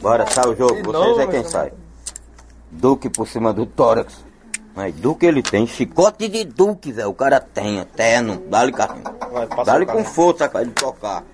[0.00, 0.82] Bora, sai o jogo.
[0.92, 1.72] Vocês é quem sai.
[2.70, 4.24] Duque por cima do tórax.
[4.74, 7.08] Mas Duque ele tem, chicote de Duque, velho.
[7.08, 8.42] O cara tem, eterno.
[8.48, 9.04] Dá-lhe carrinho.
[9.64, 11.24] Dá-lhe com força pra ele tocar.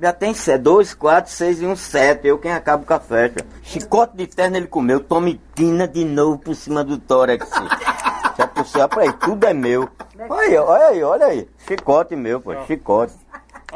[0.00, 2.26] Já tem cê- dois, quatro, seis e um sete.
[2.26, 3.44] Eu quem acabo com a festa.
[3.62, 4.98] Chicote de terno ele comeu.
[5.00, 7.48] Tome quina de novo por cima do tórax.
[8.74, 9.88] Já pra aí, tudo é meu.
[10.28, 11.48] Olha aí, olha aí, olha aí.
[11.66, 13.12] Chicote meu, pô, chicote.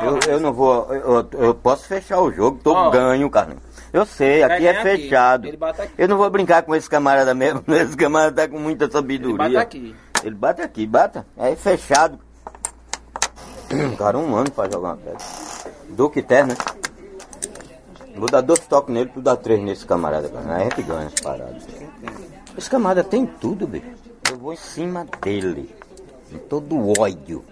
[0.01, 0.87] Eu, eu não vou.
[0.92, 3.62] Eu, eu posso fechar o jogo, tô ganho, Carlinhos.
[3.94, 5.46] Eu sei, aqui é fechado.
[5.46, 5.94] Ele aqui.
[5.96, 7.62] Eu não vou brincar com esse camarada mesmo.
[7.72, 9.36] Esse camarada tá com muita Ele sabedoria.
[9.36, 9.96] bate aqui.
[10.24, 11.24] Ele bate aqui, bata.
[11.36, 12.18] É fechado.
[13.96, 15.18] Cara, um ano pra jogar uma pedra.
[15.90, 16.56] Duque terno, né?
[18.16, 20.28] Vou dar dois toques nele, tu dá três nesse camarada.
[20.28, 20.56] cara.
[20.56, 21.62] Aí a gente ganha as paradas.
[22.58, 23.86] Esse camarada tem tudo, bicho.
[24.28, 25.72] Eu vou em cima dele.
[26.32, 27.45] Em todo o ódio.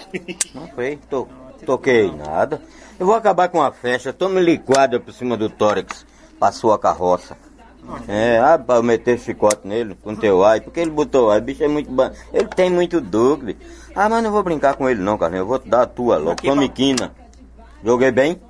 [0.54, 1.28] Não foi, to,
[1.64, 2.60] toquei nada.
[2.98, 4.12] Eu vou acabar com a festa.
[4.12, 6.04] Tome liquada por cima do tórax.
[6.38, 7.36] Passou a carroça.
[8.06, 11.68] É, ah, pra meter chicote nele, com teu ai, porque ele botou ai, bicho é
[11.68, 11.90] muito.
[12.32, 13.58] Ele tem muito dúvida.
[13.94, 15.42] Ah, mas não vou brincar com ele não, Carlinhos.
[15.42, 16.42] Eu vou dar a tua logo.
[16.42, 17.12] Tome quina.
[17.84, 18.40] Joguei bem?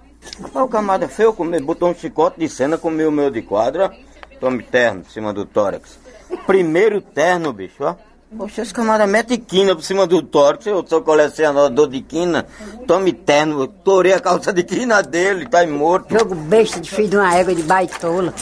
[0.54, 3.90] Ah, o camarada feio, comeu, botou um chicote de cena, comeu o meu de quadra.
[4.38, 5.98] Tome terno por cima do tórax.
[6.46, 7.94] Primeiro terno, bicho, ó.
[8.36, 10.64] Poxa, esse camarada mete quina por cima do tórax.
[10.66, 12.46] Eu sou colecionador de quina.
[12.86, 13.66] Tome terno.
[13.66, 16.16] Torei a calça de quina dele, tá morto.
[16.16, 18.32] Jogo besta de filho de uma égua de baitola.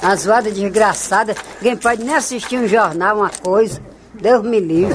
[0.00, 1.34] Uma zoada desgraçada.
[1.60, 3.82] Ninguém pode nem assistir um jornal, uma coisa.
[4.14, 4.94] Deus me livre.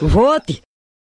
[0.00, 0.65] Vote